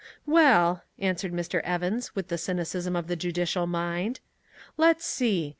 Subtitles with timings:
[0.25, 1.61] "Well," answered Mr.
[1.63, 4.19] Evans with the cynicism of the judicial mind,
[4.75, 5.49] "let's see.